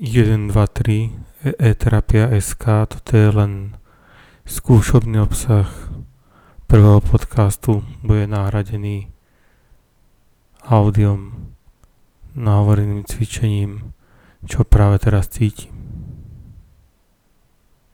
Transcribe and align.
123 0.00 1.10
e-terapia 1.58 2.30
e 2.30 2.38
SK, 2.38 2.86
toto 2.86 3.18
je 3.18 3.34
len 3.34 3.74
skúšobný 4.46 5.18
obsah 5.18 5.66
prvého 6.70 7.02
podcastu, 7.02 7.82
bude 8.06 8.30
nahradený 8.30 9.10
audiom, 10.62 11.50
nahovoreným 12.38 13.10
cvičením, 13.10 13.90
čo 14.46 14.62
práve 14.62 15.02
teraz 15.02 15.34
cítim. 15.34 15.77